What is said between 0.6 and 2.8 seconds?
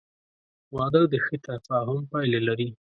•واده د ښه تفاهم پایله لري.